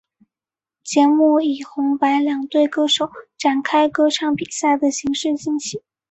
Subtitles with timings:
[0.83, 5.79] 节目以红白两队歌手展开歌唱比赛的形式进行。